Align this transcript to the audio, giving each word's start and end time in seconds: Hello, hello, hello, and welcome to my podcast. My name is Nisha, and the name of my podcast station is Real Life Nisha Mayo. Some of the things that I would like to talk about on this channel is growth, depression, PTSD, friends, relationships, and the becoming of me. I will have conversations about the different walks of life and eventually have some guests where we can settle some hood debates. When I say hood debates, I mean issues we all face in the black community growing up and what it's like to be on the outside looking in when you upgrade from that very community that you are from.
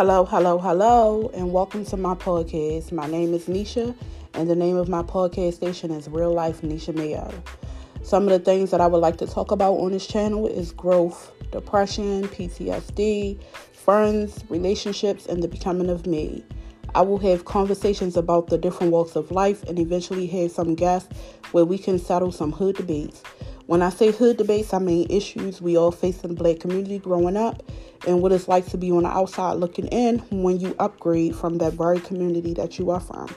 Hello, 0.00 0.24
hello, 0.24 0.56
hello, 0.56 1.30
and 1.34 1.52
welcome 1.52 1.84
to 1.84 1.94
my 1.94 2.14
podcast. 2.14 2.90
My 2.90 3.06
name 3.06 3.34
is 3.34 3.48
Nisha, 3.48 3.94
and 4.32 4.48
the 4.48 4.56
name 4.56 4.76
of 4.76 4.88
my 4.88 5.02
podcast 5.02 5.52
station 5.56 5.90
is 5.90 6.08
Real 6.08 6.32
Life 6.32 6.62
Nisha 6.62 6.94
Mayo. 6.94 7.30
Some 8.02 8.22
of 8.22 8.30
the 8.30 8.38
things 8.38 8.70
that 8.70 8.80
I 8.80 8.86
would 8.86 9.02
like 9.02 9.18
to 9.18 9.26
talk 9.26 9.50
about 9.50 9.74
on 9.74 9.92
this 9.92 10.06
channel 10.06 10.46
is 10.46 10.72
growth, 10.72 11.30
depression, 11.52 12.22
PTSD, 12.28 13.42
friends, 13.74 14.42
relationships, 14.48 15.26
and 15.26 15.42
the 15.42 15.48
becoming 15.48 15.90
of 15.90 16.06
me. 16.06 16.46
I 16.94 17.02
will 17.02 17.18
have 17.18 17.44
conversations 17.44 18.16
about 18.16 18.46
the 18.46 18.56
different 18.56 18.94
walks 18.94 19.16
of 19.16 19.30
life 19.30 19.62
and 19.64 19.78
eventually 19.78 20.26
have 20.28 20.50
some 20.50 20.76
guests 20.76 21.14
where 21.52 21.66
we 21.66 21.76
can 21.76 21.98
settle 21.98 22.32
some 22.32 22.52
hood 22.52 22.76
debates. 22.76 23.22
When 23.70 23.82
I 23.82 23.90
say 23.90 24.10
hood 24.10 24.36
debates, 24.36 24.74
I 24.74 24.80
mean 24.80 25.06
issues 25.08 25.62
we 25.62 25.76
all 25.76 25.92
face 25.92 26.24
in 26.24 26.30
the 26.30 26.34
black 26.34 26.58
community 26.58 26.98
growing 26.98 27.36
up 27.36 27.62
and 28.04 28.20
what 28.20 28.32
it's 28.32 28.48
like 28.48 28.66
to 28.70 28.76
be 28.76 28.90
on 28.90 29.04
the 29.04 29.08
outside 29.08 29.58
looking 29.58 29.86
in 29.86 30.18
when 30.32 30.58
you 30.58 30.74
upgrade 30.80 31.36
from 31.36 31.58
that 31.58 31.74
very 31.74 32.00
community 32.00 32.52
that 32.54 32.80
you 32.80 32.90
are 32.90 32.98
from. 32.98 33.28